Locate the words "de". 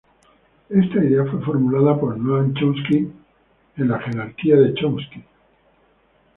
4.55-4.73